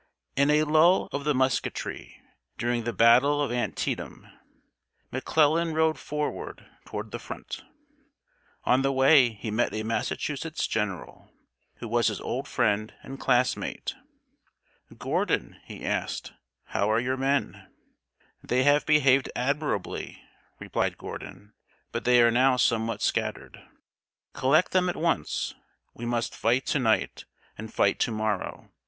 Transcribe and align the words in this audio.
In 0.35 0.49
a 0.49 0.63
lull 0.63 1.09
of 1.11 1.25
the 1.25 1.35
musketry, 1.35 2.19
during 2.57 2.85
the 2.85 2.91
battle 2.91 3.39
of 3.39 3.51
Antietam, 3.51 4.25
McClellan 5.11 5.75
rode 5.75 5.99
forward 5.99 6.65
toward 6.85 7.11
the 7.11 7.19
front. 7.19 7.63
On 8.63 8.81
the 8.81 8.91
way, 8.91 9.29
he 9.33 9.51
met 9.51 9.75
a 9.75 9.83
Massachusetts 9.83 10.65
general, 10.65 11.31
who 11.75 11.87
was 11.87 12.07
his 12.07 12.19
old 12.21 12.47
friend 12.47 12.95
and 13.03 13.19
class 13.19 13.55
mate. 13.55 13.93
"Gordon," 14.97 15.59
he 15.65 15.85
asked, 15.85 16.33
"how 16.69 16.89
are 16.89 16.99
your 16.99 17.15
men?" 17.15 17.71
"They 18.41 18.63
have 18.63 18.87
behaved 18.87 19.29
admirably," 19.35 20.19
replied 20.57 20.97
Gordon; 20.97 21.53
"but 21.91 22.05
they 22.05 22.23
are 22.23 22.31
now 22.31 22.57
somewhat 22.57 23.03
scattered." 23.03 23.61
"Collect 24.33 24.71
them 24.71 24.89
at 24.89 24.95
once. 24.97 25.53
We 25.93 26.07
must 26.07 26.35
fight 26.35 26.65
to 26.69 26.79
night 26.79 27.25
and 27.55 27.71
fight 27.71 27.99
to 27.99 28.11
morrow. 28.11 28.71